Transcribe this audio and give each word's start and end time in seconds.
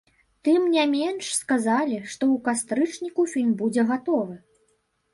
Тым 0.47 0.63
не 0.75 0.85
менш, 0.93 1.25
сказалі, 1.41 1.99
што 2.15 2.23
ў 2.33 2.37
кастрычніку 2.49 3.31
фільм 3.37 3.57
будзе 3.65 3.81
гатовы. 3.95 4.35